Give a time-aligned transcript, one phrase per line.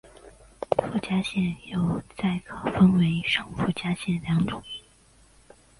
[0.79, 4.63] 附加线又再可分为上附加线两种。